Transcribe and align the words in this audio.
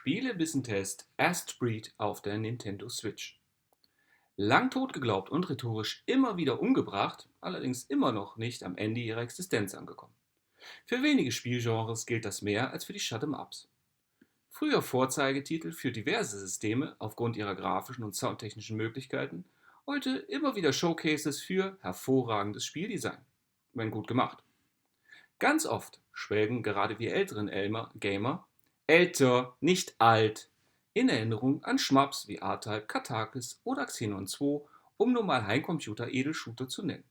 Spielewissentest 0.00 1.06
Astbreed 1.18 1.92
auf 1.98 2.22
der 2.22 2.38
Nintendo 2.38 2.88
Switch. 2.88 3.38
Lang 4.34 4.70
tot 4.70 4.94
geglaubt 4.94 5.28
und 5.28 5.50
rhetorisch 5.50 6.04
immer 6.06 6.38
wieder 6.38 6.62
umgebracht, 6.62 7.28
allerdings 7.42 7.82
immer 7.82 8.10
noch 8.10 8.38
nicht 8.38 8.62
am 8.62 8.78
Ende 8.78 9.02
ihrer 9.02 9.20
Existenz 9.20 9.74
angekommen. 9.74 10.14
Für 10.86 11.02
wenige 11.02 11.30
Spielgenres 11.32 12.06
gilt 12.06 12.24
das 12.24 12.40
mehr 12.40 12.70
als 12.70 12.86
für 12.86 12.94
die 12.94 12.98
Shut'em-Ups. 12.98 13.68
Früher 14.48 14.80
Vorzeigetitel 14.80 15.70
für 15.70 15.92
diverse 15.92 16.38
Systeme 16.38 16.96
aufgrund 16.98 17.36
ihrer 17.36 17.54
grafischen 17.54 18.02
und 18.02 18.16
soundtechnischen 18.16 18.78
Möglichkeiten, 18.78 19.44
heute 19.86 20.16
immer 20.16 20.56
wieder 20.56 20.72
Showcases 20.72 21.42
für 21.42 21.76
hervorragendes 21.82 22.64
Spieldesign, 22.64 23.20
wenn 23.74 23.90
gut 23.90 24.08
gemacht. 24.08 24.42
Ganz 25.38 25.66
oft 25.66 26.00
schwelgen 26.14 26.62
gerade 26.62 26.98
wir 26.98 27.12
älteren 27.12 27.50
Elmer, 27.50 27.92
Gamer 27.96 28.46
älter, 28.90 29.56
nicht 29.60 29.94
alt, 30.00 30.50
in 30.94 31.08
Erinnerung 31.08 31.62
an 31.62 31.78
Schmaps 31.78 32.26
wie 32.26 32.42
A-Type, 32.42 32.86
Katakis 32.88 33.60
oder 33.62 33.86
Xenon 33.86 34.26
2, 34.26 34.62
um 34.96 35.12
nur 35.12 35.22
mal 35.22 35.46
Heimcomputer-Edelshooter 35.46 36.68
zu 36.68 36.84
nennen. 36.84 37.04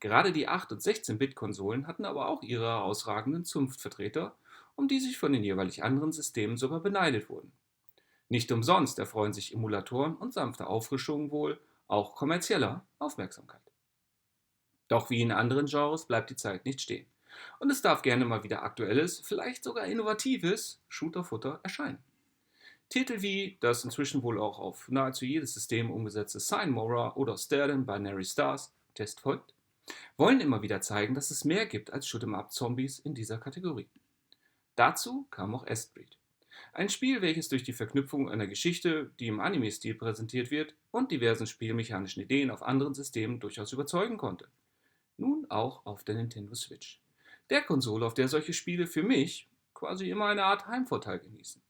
Gerade 0.00 0.32
die 0.32 0.50
8- 0.50 0.72
und 0.72 0.82
16-Bit-Konsolen 0.82 1.86
hatten 1.86 2.04
aber 2.04 2.28
auch 2.28 2.42
ihre 2.42 2.66
herausragenden 2.66 3.46
Zunftvertreter, 3.46 4.36
um 4.76 4.86
die 4.86 5.00
sich 5.00 5.16
von 5.16 5.32
den 5.32 5.42
jeweilig 5.42 5.82
anderen 5.82 6.12
Systemen 6.12 6.58
sogar 6.58 6.80
beneidet 6.80 7.30
wurden. 7.30 7.52
Nicht 8.28 8.52
umsonst 8.52 8.98
erfreuen 8.98 9.32
sich 9.32 9.54
Emulatoren 9.54 10.16
und 10.16 10.34
sanfte 10.34 10.66
Auffrischungen 10.66 11.30
wohl 11.30 11.58
auch 11.88 12.16
kommerzieller 12.16 12.84
Aufmerksamkeit. 12.98 13.62
Doch 14.88 15.08
wie 15.08 15.22
in 15.22 15.32
anderen 15.32 15.64
Genres 15.64 16.04
bleibt 16.04 16.28
die 16.28 16.36
Zeit 16.36 16.66
nicht 16.66 16.82
stehen. 16.82 17.06
Und 17.58 17.70
es 17.70 17.82
darf 17.82 18.02
gerne 18.02 18.24
mal 18.24 18.44
wieder 18.44 18.62
aktuelles, 18.62 19.20
vielleicht 19.20 19.64
sogar 19.64 19.86
innovatives 19.86 20.82
Shooter-Futter 20.88 21.60
erscheinen. 21.62 21.98
Titel 22.88 23.22
wie 23.22 23.56
das 23.60 23.84
inzwischen 23.84 24.22
wohl 24.22 24.38
auch 24.38 24.58
auf 24.58 24.88
nahezu 24.88 25.24
jedes 25.24 25.54
System 25.54 25.90
umgesetzte 25.90 26.38
Sign 26.38 26.70
Mora 26.70 27.14
oder 27.16 27.36
Sterling 27.36 27.86
Binary 27.86 28.24
Stars, 28.24 28.74
Test 28.94 29.20
folgt, 29.20 29.54
wollen 30.16 30.40
immer 30.40 30.62
wieder 30.62 30.80
zeigen, 30.80 31.14
dass 31.14 31.30
es 31.30 31.44
mehr 31.44 31.66
gibt 31.66 31.92
als 31.92 32.06
Shoot'em-up 32.06 32.52
Zombies 32.52 32.98
in 32.98 33.14
dieser 33.14 33.38
Kategorie. 33.38 33.88
Dazu 34.76 35.26
kam 35.30 35.54
auch 35.54 35.66
Estbreed. 35.66 36.18
Ein 36.72 36.88
Spiel, 36.88 37.20
welches 37.22 37.48
durch 37.48 37.64
die 37.64 37.72
Verknüpfung 37.72 38.30
einer 38.30 38.46
Geschichte, 38.46 39.12
die 39.18 39.26
im 39.26 39.40
Anime-Stil 39.40 39.94
präsentiert 39.94 40.50
wird, 40.50 40.74
und 40.90 41.10
diversen 41.10 41.46
spielmechanischen 41.46 42.22
Ideen 42.22 42.50
auf 42.50 42.62
anderen 42.62 42.94
Systemen 42.94 43.40
durchaus 43.40 43.72
überzeugen 43.72 44.16
konnte. 44.16 44.48
Nun 45.16 45.46
auch 45.50 45.84
auf 45.86 46.04
der 46.04 46.14
Nintendo 46.14 46.54
Switch 46.54 47.03
der 47.50 47.62
Konsole, 47.62 48.06
auf 48.06 48.14
der 48.14 48.28
solche 48.28 48.52
Spiele 48.52 48.86
für 48.86 49.02
mich 49.02 49.48
quasi 49.74 50.10
immer 50.10 50.26
eine 50.26 50.44
Art 50.44 50.66
Heimvorteil 50.66 51.18
genießen. 51.18 51.62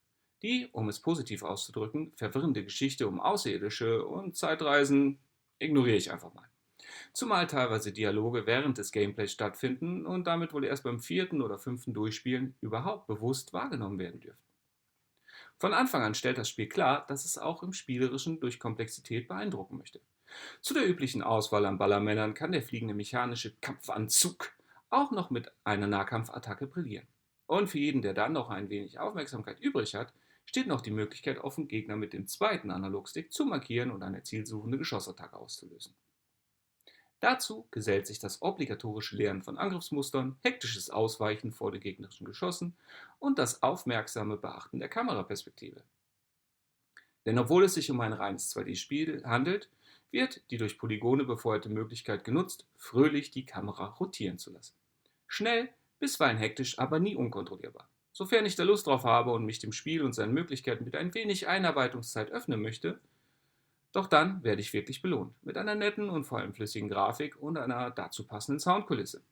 Die, 0.43 0.69
um 0.73 0.89
es 0.89 1.01
positiv 1.01 1.43
auszudrücken, 1.43 2.13
verwirrende 2.17 2.65
Geschichte 2.65 3.09
um 3.09 3.21
Außerirdische 3.21 4.05
und 4.05 4.37
Zeitreisen 4.37 5.19
ignoriere 5.59 5.97
ich 5.97 6.13
einfach 6.13 6.35
mal. 6.35 6.49
Zumal 7.13 7.47
teilweise 7.47 7.93
Dialoge 7.93 8.47
während 8.47 8.79
des 8.79 8.93
Gameplays 8.93 9.33
stattfinden 9.33 10.05
und 10.05 10.27
damit 10.27 10.53
wohl 10.53 10.65
erst 10.65 10.85
beim 10.85 11.01
vierten 11.01 11.41
oder 11.41 11.59
fünften 11.59 11.95
Durchspielen 11.95 12.55
überhaupt 12.61 13.07
bewusst 13.07 13.53
wahrgenommen 13.53 13.99
werden 13.99 14.21
dürfen. 14.21 14.43
Von 15.59 15.73
Anfang 15.73 16.03
an 16.03 16.15
stellt 16.15 16.39
das 16.39 16.49
Spiel 16.49 16.69
klar, 16.69 17.07
dass 17.09 17.25
es 17.25 17.39
auch 17.39 17.63
im 17.63 17.73
Spielerischen 17.73 18.41
durch 18.41 18.59
Komplexität 18.59 19.29
beeindrucken 19.29 19.79
möchte. 19.79 20.01
Zu 20.61 20.75
der 20.75 20.89
üblichen 20.89 21.23
Auswahl 21.23 21.65
an 21.65 21.79
Ballermännern 21.79 22.35
kann 22.35 22.53
der 22.53 22.63
fliegende 22.63 22.95
mechanische 22.95 23.55
Kampfanzug 23.61 24.54
auch 24.95 25.11
noch 25.11 25.31
mit 25.31 25.53
einer 25.65 25.87
Nahkampfattacke 25.87 26.67
brillieren. 26.67 27.07
Und 27.47 27.69
für 27.69 27.79
jeden, 27.79 28.03
der 28.03 28.15
dann 28.15 28.33
noch 28.33 28.51
ein 28.51 28.71
wenig 28.71 28.99
Aufmerksamkeit 28.99 29.61
übrig 29.61 29.95
hat, 29.95 30.13
steht 30.47 30.67
noch 30.67 30.81
die 30.81 30.91
Möglichkeit 30.91 31.39
offen, 31.39 31.69
Gegner 31.69 31.97
mit 31.97 32.13
dem 32.13 32.27
zweiten 32.27 32.71
Analogstick 32.71 33.33
zu 33.33 33.45
markieren 33.45 33.91
und 33.91 34.03
eine 34.03 34.23
zielsuchende 34.23 34.79
Geschossattacke 34.79 35.37
auszulösen. 35.37 35.95
Dazu 37.21 37.67
gesellt 37.71 38.07
sich 38.07 38.19
das 38.19 38.43
obligatorische 38.43 39.17
Lernen 39.17 39.43
von 39.43 39.57
Angriffsmustern, 39.57 40.37
hektisches 40.43 40.91
Ausweichen 40.91 41.53
vor 41.53 41.73
den 41.73 41.81
gegnerischen 41.81 42.27
Geschossen 42.27 42.77
und 43.19 43.39
das 43.39 43.63
aufmerksame 43.63 44.37
Beachten 44.37 44.79
der 44.79 44.91
Kameraperspektive. 44.91 45.83
Denn 47.25 47.39
obwohl 47.39 47.65
es 47.65 47.75
sich 47.75 47.91
um 47.91 48.01
ein 48.01 48.13
reines 48.13 48.55
2D-Spiel 48.55 49.25
handelt, 49.25 49.71
wird 50.11 50.43
die 50.51 50.59
durch 50.59 50.79
Polygone 50.79 51.25
befeuerte 51.25 51.71
Möglichkeit 51.71 52.25
genutzt, 52.25 52.67
fröhlich 52.77 53.31
die 53.31 53.47
Kamera 53.47 53.87
rotieren 53.87 54.39
zu 54.39 54.53
lassen. 54.53 54.75
Schnell, 55.35 55.69
bisweilen 55.99 56.39
hektisch, 56.39 56.79
aber 56.79 57.01
nie 57.01 57.17
unkontrollierbar. 57.17 57.91
Sofern 58.13 58.47
ich 58.47 58.55
da 58.55 58.63
Lust 58.63 58.87
drauf 58.87 59.03
habe 59.03 59.33
und 59.33 59.45
mich 59.45 59.59
dem 59.59 59.73
Spiel 59.73 60.03
und 60.03 60.13
seinen 60.13 60.33
Möglichkeiten 60.33 60.85
mit 60.85 60.95
ein 60.95 61.13
wenig 61.13 61.49
Einarbeitungszeit 61.49 62.31
öffnen 62.31 62.63
möchte, 62.63 63.01
doch 63.91 64.07
dann 64.07 64.45
werde 64.45 64.61
ich 64.61 64.73
wirklich 64.73 65.03
belohnt. 65.03 65.35
Mit 65.43 65.59
einer 65.59 65.75
netten 65.75 66.09
und 66.09 66.23
vor 66.23 66.39
allem 66.39 66.55
flüssigen 66.55 66.89
Grafik 66.89 67.35
und 67.43 67.59
einer 67.59 67.91
dazu 67.91 68.29
passenden 68.29 68.61
Soundkulisse. 68.61 69.25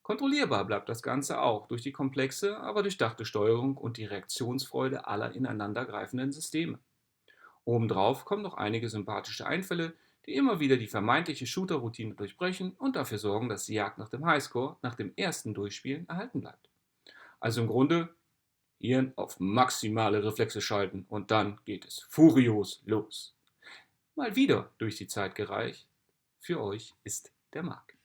Kontrollierbar 0.00 0.64
bleibt 0.64 0.88
das 0.88 1.02
Ganze 1.02 1.38
auch 1.42 1.68
durch 1.68 1.82
die 1.82 1.92
komplexe, 1.92 2.56
aber 2.56 2.80
durchdachte 2.82 3.26
Steuerung 3.26 3.76
und 3.76 3.98
die 3.98 4.06
Reaktionsfreude 4.06 5.06
aller 5.06 5.34
ineinandergreifenden 5.34 6.32
Systeme. 6.32 6.78
Obendrauf 7.66 8.24
kommen 8.24 8.42
noch 8.42 8.54
einige 8.54 8.88
sympathische 8.88 9.46
Einfälle, 9.46 9.92
die 10.26 10.34
immer 10.34 10.60
wieder 10.60 10.76
die 10.76 10.86
vermeintliche 10.86 11.46
Shooter-Routine 11.46 12.14
durchbrechen 12.14 12.72
und 12.72 12.96
dafür 12.96 13.18
sorgen, 13.18 13.48
dass 13.48 13.66
die 13.66 13.74
Jagd 13.74 13.98
nach 13.98 14.08
dem 14.08 14.26
Highscore 14.26 14.76
nach 14.82 14.94
dem 14.94 15.12
ersten 15.16 15.54
Durchspielen 15.54 16.08
erhalten 16.08 16.40
bleibt. 16.40 16.68
Also 17.40 17.62
im 17.62 17.68
Grunde 17.68 18.14
Hirn 18.78 19.12
auf 19.16 19.40
maximale 19.40 20.22
Reflexe 20.22 20.60
schalten 20.60 21.06
und 21.08 21.30
dann 21.30 21.60
geht 21.64 21.84
es 21.86 22.00
furios 22.10 22.82
los. 22.84 23.34
Mal 24.14 24.36
wieder 24.36 24.72
durch 24.78 24.96
die 24.96 25.06
Zeit 25.06 25.34
gereicht. 25.34 25.86
Für 26.40 26.60
euch 26.62 26.94
ist 27.04 27.32
der 27.52 27.62
Marc. 27.62 27.95